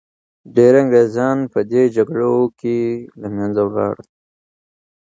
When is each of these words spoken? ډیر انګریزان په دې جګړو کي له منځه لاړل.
ډیر 0.55 0.73
انګریزان 0.81 1.37
په 1.53 1.59
دې 1.71 1.83
جګړو 1.95 2.35
کي 2.59 2.77
له 3.21 3.27
منځه 3.35 3.61
لاړل. 3.75 4.07